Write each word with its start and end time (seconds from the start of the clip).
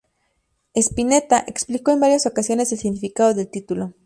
Spinetta 0.75 1.43
explicó 1.45 1.91
en 1.91 1.99
varias 1.99 2.25
ocasiones 2.25 2.71
el 2.71 2.79
significado 2.79 3.35
del 3.35 3.51
título. 3.51 3.93